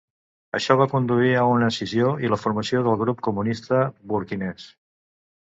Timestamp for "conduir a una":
0.93-1.67